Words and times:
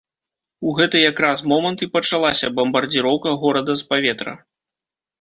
У 0.71 0.71
гэты 0.79 0.97
якраз 1.11 1.43
момант 1.53 1.85
і 1.87 1.89
пачалася 1.99 2.51
бамбардзіроўка 2.59 3.37
горада 3.45 3.81
з 3.83 3.89
паветра. 3.95 4.39